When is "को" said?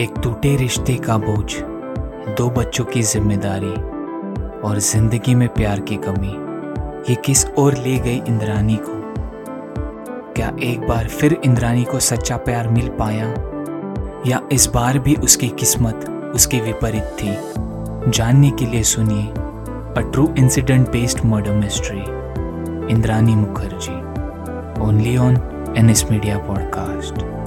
8.82-9.14, 11.84-11.98